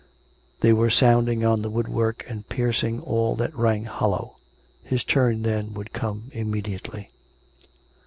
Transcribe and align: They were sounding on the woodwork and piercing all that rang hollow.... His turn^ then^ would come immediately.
They 0.61 0.73
were 0.73 0.89
sounding 0.89 1.45
on 1.45 1.61
the 1.61 1.69
woodwork 1.69 2.25
and 2.27 2.49
piercing 2.49 3.01
all 3.01 3.35
that 3.35 3.53
rang 3.55 3.83
hollow.... 3.83 4.37
His 4.83 5.03
turn^ 5.03 5.43
then^ 5.43 5.73
would 5.73 5.93
come 5.93 6.31
immediately. 6.33 7.11